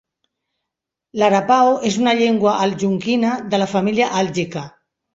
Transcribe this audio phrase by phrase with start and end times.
[1.23, 4.69] L'arapaho és una llengua algonquina de la família àlgica.